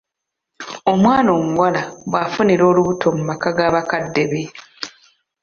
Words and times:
Omwana 0.91 1.29
omuwala 1.39 1.81
bw'afunira 2.09 2.63
olubuto 2.71 3.07
mu 3.15 3.23
maka 3.29 3.49
ga 3.57 3.67
bakadde 3.75 4.23
be. 4.31 4.43